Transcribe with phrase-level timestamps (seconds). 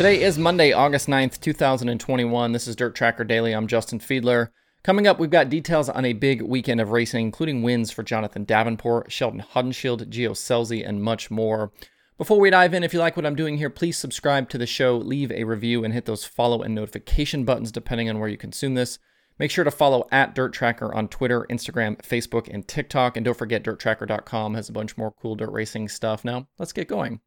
[0.00, 2.52] Today is Monday, August 9th, 2021.
[2.52, 3.52] This is Dirt Tracker Daily.
[3.52, 4.48] I'm Justin Fiedler.
[4.82, 8.44] Coming up, we've got details on a big weekend of racing, including wins for Jonathan
[8.44, 11.70] Davenport, Sheldon Haudenschild, Gio Scelzi, and much more.
[12.16, 14.64] Before we dive in, if you like what I'm doing here, please subscribe to the
[14.64, 18.38] show, leave a review, and hit those follow and notification buttons depending on where you
[18.38, 18.98] consume this.
[19.38, 23.18] Make sure to follow at Dirt Tracker on Twitter, Instagram, Facebook, and TikTok.
[23.18, 26.24] And don't forget, DirtTracker.com has a bunch more cool dirt racing stuff.
[26.24, 27.20] Now, let's get going.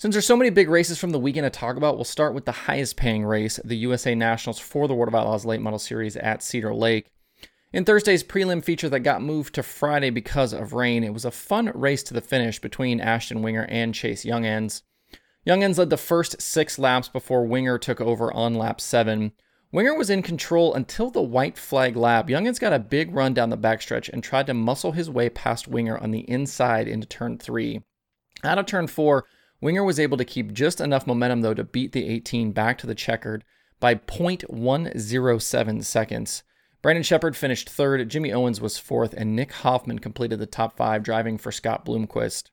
[0.00, 2.44] Since there's so many big races from the weekend to talk about, we'll start with
[2.44, 6.16] the highest paying race, the USA Nationals for the World of Outlaws Late Model Series
[6.16, 7.10] at Cedar Lake.
[7.72, 11.32] In Thursday's prelim feature that got moved to Friday because of rain, it was a
[11.32, 14.82] fun race to the finish between Ashton Winger and Chase Junghans.
[15.44, 19.32] Junghans led the first six laps before Winger took over on lap seven.
[19.72, 22.28] Winger was in control until the white flag lap.
[22.28, 25.66] Junghans got a big run down the backstretch and tried to muscle his way past
[25.66, 27.82] Winger on the inside into turn three.
[28.44, 29.24] Out of turn four,
[29.60, 32.86] Winger was able to keep just enough momentum, though, to beat the 18 back to
[32.86, 33.44] the checkered
[33.80, 36.42] by 0.107 seconds.
[36.80, 41.02] Brandon Sheppard finished third, Jimmy Owens was fourth, and Nick Hoffman completed the top five,
[41.02, 42.50] driving for Scott Bloomquist.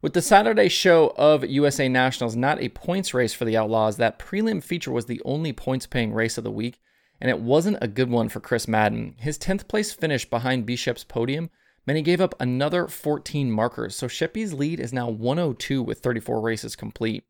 [0.00, 4.20] With the Saturday show of USA Nationals not a points race for the Outlaws, that
[4.20, 6.78] prelim feature was the only points paying race of the week,
[7.20, 9.16] and it wasn't a good one for Chris Madden.
[9.18, 11.50] His 10th place finish behind Bishop's podium
[11.86, 16.74] Many gave up another 14 markers, so Shippy's lead is now 102 with 34 races
[16.74, 17.24] complete.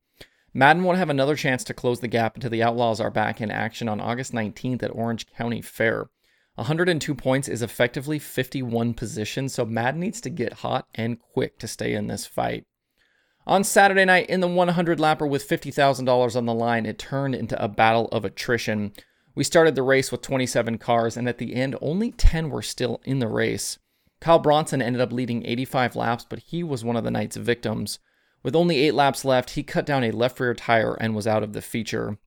[0.54, 3.50] Madden won't have another chance to close the gap until the Outlaws are back in
[3.50, 6.08] action on August 19th at Orange County Fair.
[6.54, 11.68] 102 points is effectively 51 positions, so Madden needs to get hot and quick to
[11.68, 12.64] stay in this fight.
[13.46, 17.62] On Saturday night, in the 100 lapper with $50,000 on the line, it turned into
[17.62, 18.94] a battle of attrition.
[19.34, 23.02] We started the race with 27 cars, and at the end, only 10 were still
[23.04, 23.78] in the race.
[24.20, 27.99] Kyle Bronson ended up leading 85 laps, but he was one of the night's victims.
[28.43, 31.43] With only eight laps left, he cut down a left rear tire and was out
[31.43, 32.19] of the feature.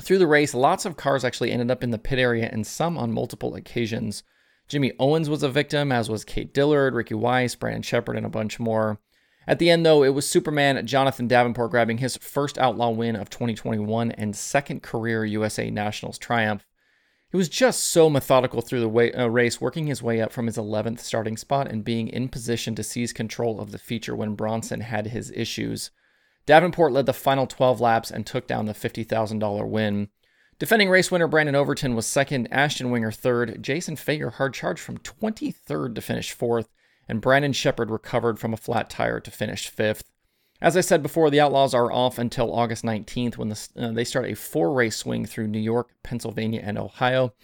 [0.00, 2.98] Through the race, lots of cars actually ended up in the pit area and some
[2.98, 4.22] on multiple occasions.
[4.68, 8.30] Jimmy Owens was a victim, as was Kate Dillard, Ricky Weiss, Brandon Sheppard, and a
[8.30, 8.98] bunch more.
[9.46, 13.28] At the end, though, it was Superman Jonathan Davenport grabbing his first outlaw win of
[13.28, 16.66] 2021 and second career USA Nationals triumph.
[17.32, 20.46] He was just so methodical through the way, uh, race, working his way up from
[20.46, 24.34] his 11th starting spot and being in position to seize control of the feature when
[24.34, 25.90] Bronson had his issues.
[26.44, 30.08] Davenport led the final 12 laps and took down the $50,000 win.
[30.58, 34.98] Defending race winner Brandon Overton was second, Ashton Winger third, Jason Feger hard charged from
[34.98, 36.68] 23rd to finish fourth,
[37.08, 40.11] and Brandon Sheppard recovered from a flat tire to finish fifth.
[40.62, 44.04] As I said before, the Outlaws are off until August 19th when the, uh, they
[44.04, 47.34] start a four race swing through New York, Pennsylvania, and Ohio.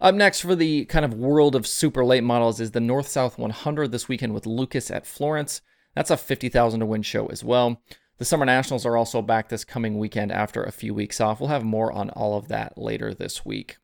[0.00, 3.38] Up next for the kind of world of super late models is the North South
[3.38, 5.60] 100 this weekend with Lucas at Florence.
[5.94, 7.80] That's a 50,000 to win show as well.
[8.18, 11.38] The Summer Nationals are also back this coming weekend after a few weeks off.
[11.38, 13.76] We'll have more on all of that later this week.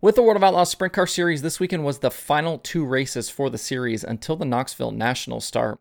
[0.00, 3.30] With the World of Outlaws Sprint Car Series, this weekend was the final two races
[3.30, 5.78] for the series until the Knoxville Nationals start.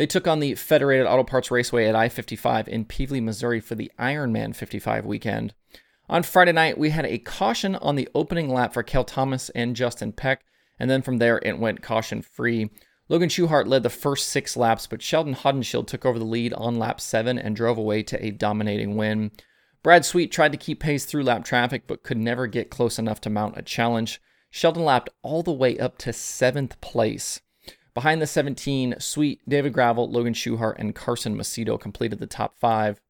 [0.00, 3.74] They took on the Federated Auto Parts Raceway at I 55 in Pevely, Missouri for
[3.74, 5.52] the Ironman 55 weekend.
[6.08, 9.76] On Friday night, we had a caution on the opening lap for Cale Thomas and
[9.76, 10.42] Justin Peck,
[10.78, 12.70] and then from there it went caution free.
[13.10, 16.78] Logan Schuchart led the first six laps, but Sheldon Haudenschild took over the lead on
[16.78, 19.30] lap seven and drove away to a dominating win.
[19.82, 23.20] Brad Sweet tried to keep pace through lap traffic, but could never get close enough
[23.20, 24.18] to mount a challenge.
[24.50, 27.42] Sheldon lapped all the way up to seventh place.
[27.94, 33.00] Behind the 17, Sweet, David Gravel, Logan Schuchart, and Carson Macedo completed the top five.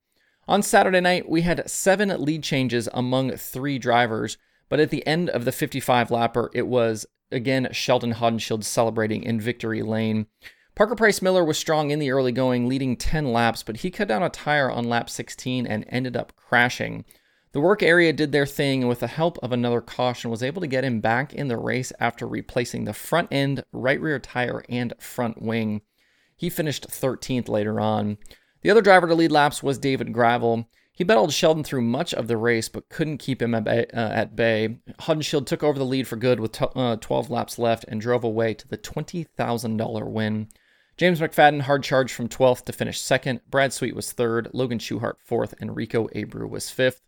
[0.48, 4.36] On Saturday night, we had seven lead changes among three drivers,
[4.68, 9.40] but at the end of the 55 lapper, it was again Sheldon Haudenschild celebrating in
[9.40, 10.26] victory lane.
[10.74, 14.08] Parker Price Miller was strong in the early going, leading 10 laps, but he cut
[14.08, 17.04] down a tire on lap 16 and ended up crashing.
[17.52, 20.60] The work area did their thing and, with the help of another caution, was able
[20.60, 24.62] to get him back in the race after replacing the front end, right rear tire,
[24.68, 25.82] and front wing.
[26.36, 28.18] He finished 13th later on.
[28.62, 30.68] The other driver to lead laps was David Gravel.
[30.92, 33.86] He battled Sheldon through much of the race, but couldn't keep him at bay.
[33.92, 34.36] Uh, at
[35.44, 38.68] took over the lead for good with uh, 12 laps left and drove away to
[38.68, 40.48] the $20,000 win.
[40.96, 43.40] James McFadden hard charged from 12th to finish second.
[43.50, 44.50] Brad Sweet was third.
[44.52, 47.00] Logan Schuchart fourth, and Rico Abreu was fifth.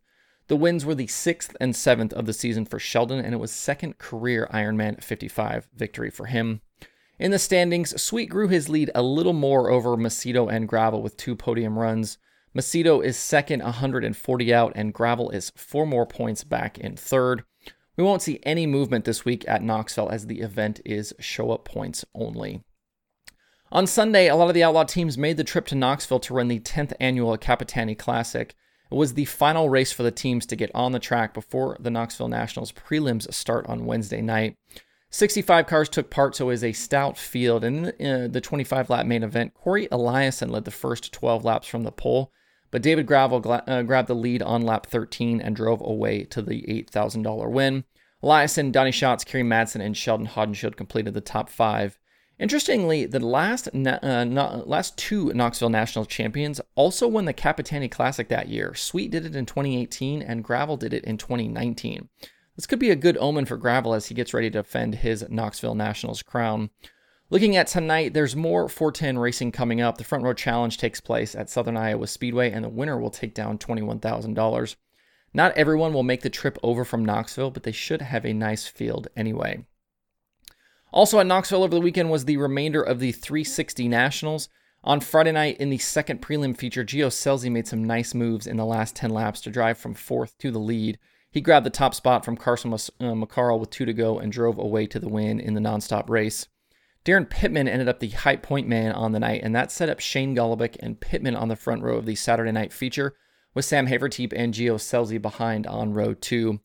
[0.52, 3.50] The wins were the sixth and seventh of the season for Sheldon, and it was
[3.50, 6.60] second career Ironman 55 victory for him.
[7.18, 11.16] In the standings, Sweet grew his lead a little more over Macedo and Gravel with
[11.16, 12.18] two podium runs.
[12.54, 17.44] Macedo is second, 140 out, and Gravel is four more points back in third.
[17.96, 21.64] We won't see any movement this week at Knoxville as the event is show up
[21.64, 22.62] points only.
[23.70, 26.48] On Sunday, a lot of the Outlaw teams made the trip to Knoxville to run
[26.48, 28.54] the 10th annual Capitani Classic.
[28.92, 32.28] Was the final race for the teams to get on the track before the Knoxville
[32.28, 34.56] Nationals prelims start on Wednesday night.
[35.10, 37.64] 65 cars took part, so it was a stout field.
[37.64, 41.82] And in the 25 lap main event, Corey Eliason led the first 12 laps from
[41.82, 42.32] the pole,
[42.70, 46.40] but David Gravel gra- uh, grabbed the lead on lap 13 and drove away to
[46.40, 47.84] the $8,000 win.
[48.22, 51.98] Eliason, Donny Schatz, Kerry Madsen, and Sheldon Haudenschild completed the top five.
[52.42, 58.48] Interestingly, the last uh, last two Knoxville National champions also won the Capitani Classic that
[58.48, 58.74] year.
[58.74, 62.08] Sweet did it in 2018, and Gravel did it in 2019.
[62.56, 65.24] This could be a good omen for Gravel as he gets ready to defend his
[65.30, 66.70] Knoxville Nationals crown.
[67.30, 69.96] Looking at tonight, there's more 410 racing coming up.
[69.96, 73.34] The Front Row Challenge takes place at Southern Iowa Speedway, and the winner will take
[73.34, 74.74] down $21,000.
[75.32, 78.66] Not everyone will make the trip over from Knoxville, but they should have a nice
[78.66, 79.64] field anyway.
[80.92, 84.48] Also at Knoxville over the weekend was the remainder of the 360 Nationals.
[84.84, 88.56] On Friday night in the second prelim feature, Gio Scelzi made some nice moves in
[88.58, 90.98] the last 10 laps to drive from fourth to the lead.
[91.30, 94.58] He grabbed the top spot from Carson uh, McCarl with two to go and drove
[94.58, 96.46] away to the win in the nonstop race.
[97.06, 99.98] Daryn Pittman ended up the high point man on the night, and that set up
[99.98, 103.14] Shane Golobic and Pittman on the front row of the Saturday night feature,
[103.54, 106.60] with Sam Hafertepe and Gio Scelzi behind on row two.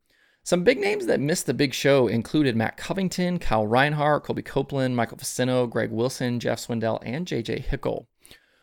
[0.48, 4.96] Some big names that missed the big show included Matt Covington, Kyle Reinhart, Colby Copeland,
[4.96, 8.08] Michael Faccinto, Greg Wilson, Jeff Swindell, and JJ Hickle.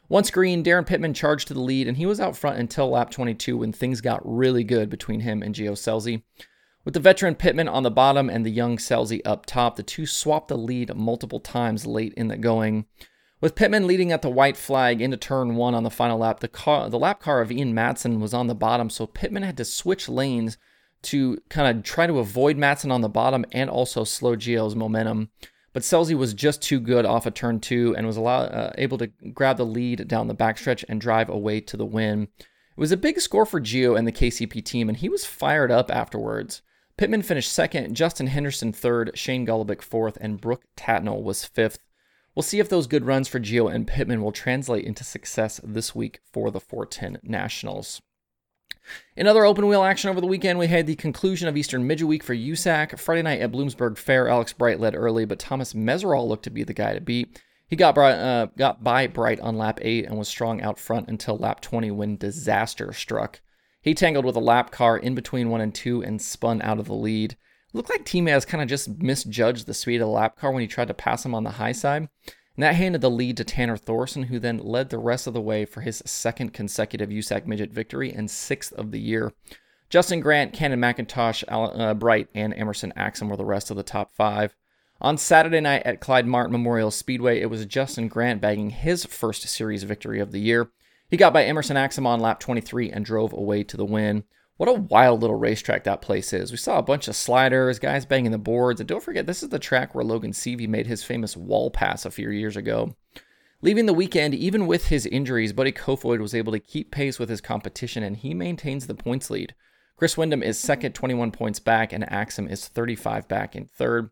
[0.09, 3.11] Once green, Daryn Pittman charged to the lead, and he was out front until lap
[3.11, 6.23] 22 when things got really good between him and Gio Scelzi.
[6.87, 10.07] With the veteran Pittman on the bottom and the young Scelzi up top, the two
[10.07, 12.87] swapped the lead multiple times late in the going.
[13.43, 16.49] With Pittman leading at the white flag into turn one on the final lap, the,
[16.49, 19.67] car, the lap car of Ian Madsen was on the bottom, so Pittman had to
[19.67, 20.57] switch lanes
[21.05, 25.31] to kind of try to avoid Madsen on the bottom and also slow Gio's momentum.
[25.73, 29.09] But Scelzi was just too good off of turn two and was uh, able to
[29.09, 32.29] grab the lead down the backstretch and drive away to the win.
[32.41, 35.71] It was a big score for Gio and the KCP team, and he was fired
[35.71, 36.63] up afterwards.
[36.97, 41.79] Pittman finished second, Justin Henderson third, Shane Golobic fourth, and Brooke Tatnell was fifth.
[42.35, 45.95] We'll see if those good runs for Gio and Pittman will translate into success this
[45.95, 48.01] week for the 410 Nationals.
[49.17, 52.09] In other open wheel action over the weekend, we had the conclusion of Eastern Midget
[52.09, 52.99] Week for USAC.
[52.99, 56.65] Friday night at Bloomsburg Fair, Alex Bright led early, but Thomas Meseraull looked to be
[56.65, 57.41] the guy to beat.
[57.67, 61.39] He got, uh, got by Bright on lap 8 and was strong out front until
[61.39, 63.41] lap 20 when disaster struck.
[63.81, 66.87] He tangled with a lap car in between 1 and 2 and spun out of
[66.87, 67.37] the lead.
[67.73, 70.67] Looked like T-Mez kind of just misjudged the speed of the lap car when he
[70.67, 72.09] tried to pass him on the high side.
[72.57, 75.41] And that handed the lead to Tanner Thorson, who then led the rest of the
[75.41, 79.33] way for his second consecutive USAC midget victory and sixth of the year.
[79.91, 84.13] Justin Grant, Cannon McIntosh, uh, Bright, and Emerson Axsom were the rest of the top
[84.13, 84.55] five.
[85.01, 89.43] On Saturday night at Clyde Martin Memorial Speedway, it was Justin Grant bagging his first
[89.43, 90.71] series victory of the year.
[91.09, 94.25] He got by Emerson Axsom on lap 23 and drove away to the win.
[94.57, 96.53] What a wild little racetrack that place is.
[96.53, 99.49] We saw a bunch of sliders, guys banging the boards, and don't forget, this is
[99.49, 102.95] the track where Logan Seavey made his famous wall pass a few years ago.
[103.63, 107.29] Leaving the weekend, even with his injuries, Buddy Kofoid was able to keep pace with
[107.29, 109.57] his competition, and he maintains the points lead.
[109.97, 114.11] Chris Windom is second, 21 points back, and Axsom is 35 back in third.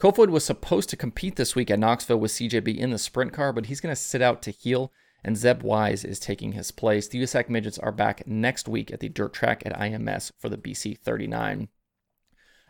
[0.00, 3.52] Kofoid was supposed to compete this week at Knoxville with CJB in the sprint car,
[3.52, 4.92] but he's going to sit out to heal
[5.26, 7.08] and Zeb Wise is taking his place.
[7.08, 10.56] The USAC Midgets are back next week at the dirt track at IMS for the
[10.56, 11.68] BC 39.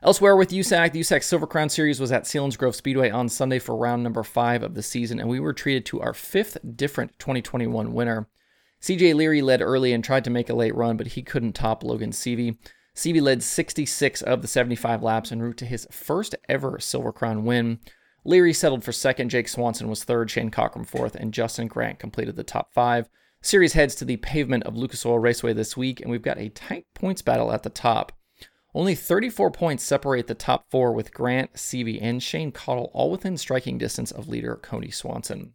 [0.02, 3.76] Elsewhere with USAC, the USAC Silver Crown Series was at Selinsgrove Speedway on Sunday for
[3.76, 7.92] round number five of the season, and we were treated to our fifth different 2021
[7.92, 8.28] winner.
[8.80, 11.84] CJ Leary led early and tried to make a late run, but he couldn't top
[11.84, 12.56] Logan Seavey.
[12.94, 17.44] Seavey led 66 of the 75 laps en route to his first ever Silver Crown
[17.44, 17.80] win.
[18.26, 22.36] Leary settled for second, Jake Swanson was third, Shane Cockrum fourth, and Justin Grant completed
[22.36, 23.08] the top five.
[23.40, 26.48] Series heads to the pavement of Lucas Oil Raceway this week, and we've got a
[26.48, 28.12] tight points battle at the top.
[28.74, 33.36] Only 34 points separate the top four, with Grant, Seavey, and Shane Cottle all within
[33.36, 35.54] striking distance of leader Cody Swanson.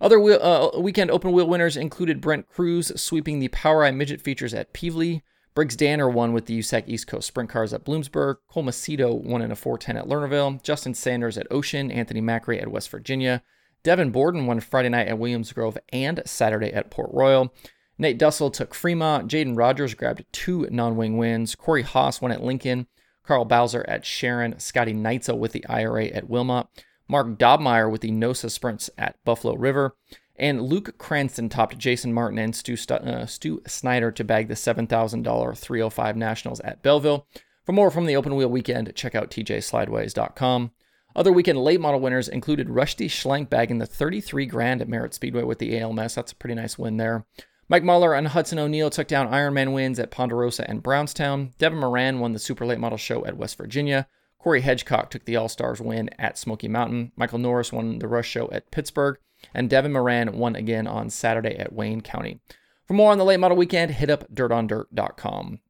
[0.00, 4.52] Other wheel, uh, weekend open wheel winners included Brent Cruz sweeping the POWRi Midget features
[4.52, 5.22] at Pevely,
[5.54, 8.36] Briggs Danner won with the USAC East Coast Sprint Cars at Bloomsburg.
[8.48, 10.60] Cole Macedo won in a 410 at Lernerville.
[10.64, 11.92] Justin Sanders at Ocean.
[11.92, 13.40] Anthony Macri at West Virginia.
[13.84, 17.54] Devon Borden won Friday night at Williams Grove and Saturday at Port Royal.
[17.98, 19.30] Nate Dussel took Fremont.
[19.30, 21.54] Jaden Rogers grabbed two non wing wins.
[21.54, 22.88] Corey Haas won at Lincoln.
[23.22, 24.58] Carl Bowser at Sharon.
[24.58, 26.66] Scotty Neitzel with the IRA at Wilmot.
[27.08, 29.94] Mark Dobmeyer with the NOSA sprints at Buffalo River.
[30.36, 35.58] And Luke Cranston topped Jason Martin and Stu, uh, Stu Snyder to bag the $7,000
[35.58, 37.26] 305 Nationals at Belleville.
[37.64, 40.72] For more from the open wheel weekend, check out tjslideways.com.
[41.16, 45.44] Other weekend late model winners included Rusty Schlenk bagging the 33 grand at Merritt Speedway
[45.44, 46.16] with the ALMS.
[46.16, 47.24] That's a pretty nice win there.
[47.68, 51.54] Mike Muller and Hudson O'Neal took down Ironman wins at Ponderosa and Brownstown.
[51.58, 54.08] Devin Moran won the Super Late Model Show at West Virginia.
[54.44, 57.12] Corey Hedgecock took the All Stars win at Smoky Mountain.
[57.16, 59.16] Michael Norris won the Rush Show at Pittsburgh.
[59.54, 62.40] And Devin Moran won again on Saturday at Wayne County.
[62.84, 65.60] For more on the late model weekend, hit up dirtondirt.com.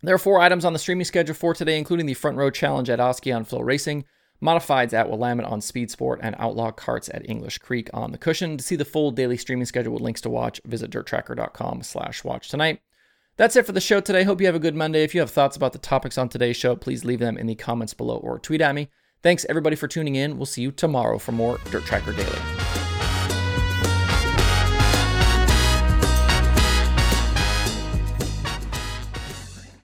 [0.00, 2.88] There are four items on the streaming schedule for today, including the Front Row Challenge
[2.88, 4.04] at Oski on FloRacing,
[4.40, 8.56] Modifieds at Willamette on Speed Sport, and Outlaw Karts at English Creek on the Cushion.
[8.56, 12.48] To see the full daily streaming schedule with links to watch, visit dirttracker.com slash watch
[12.48, 12.80] tonight.
[13.36, 14.22] That's it for the show today.
[14.22, 15.02] Hope you have a good Monday.
[15.02, 17.56] If you have thoughts about the topics on today's show, please leave them in the
[17.56, 18.88] comments below or tweet at me.
[19.24, 20.36] Thanks everybody for tuning in.
[20.36, 22.83] We'll see you tomorrow for more Dirt Tracker Daily.